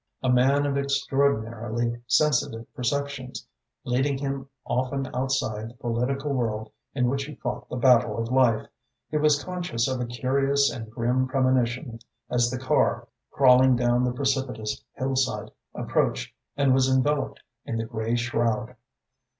[0.23, 3.45] A man of extraordinarily sensitive perceptions,
[3.83, 8.65] leading him often outside the political world in which he fought the battle of life,
[9.11, 11.99] he was conscious of a curious and grim premonition
[12.31, 18.15] as the car, crawling down the precipitous hillside, approached and was enveloped in the grey
[18.15, 18.75] shroud.